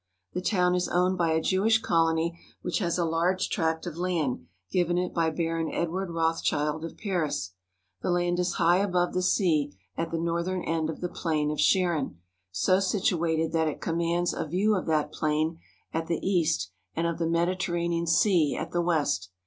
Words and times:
The 0.33 0.41
town 0.41 0.73
is 0.73 0.87
owned 0.89 1.19
by 1.19 1.29
a 1.31 1.39
Jewish 1.39 1.79
colony 1.79 2.39
which 2.63 2.79
has 2.79 2.97
a 2.97 3.05
large 3.05 3.49
tract 3.49 3.85
of 3.85 3.97
land 3.97 4.47
given 4.71 4.97
it 4.97 5.13
by 5.13 5.29
Baron 5.29 5.69
Edward 5.71 6.09
Roths 6.09 6.41
child 6.41 6.83
of 6.83 6.97
Paris. 6.97 7.53
The 8.01 8.09
land 8.09 8.39
is 8.39 8.53
high 8.53 8.77
above 8.77 9.13
the 9.13 9.21
sea 9.21 9.77
at 9.95 10.09
the 10.09 10.17
northern 10.17 10.63
end 10.63 10.89
of 10.89 11.01
the 11.01 11.07
plain 11.09 11.51
of 11.51 11.61
Sharon, 11.61 12.17
so 12.49 12.79
situated 12.79 13.51
that 13.51 13.67
it 13.67 13.79
commands 13.79 14.33
a 14.33 14.47
view 14.47 14.73
of 14.73 14.87
that 14.87 15.11
plain 15.11 15.59
at 15.93 16.07
the 16.07 16.17
east 16.27 16.71
and 16.95 17.05
of 17.05 17.19
the 17.19 17.27
Mediterranean 17.29 18.07
Sea 18.07 18.55
at 18.55 18.71
the 18.71 18.81
west. 18.81 19.29